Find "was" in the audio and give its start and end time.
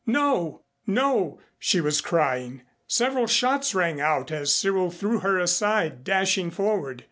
1.79-2.01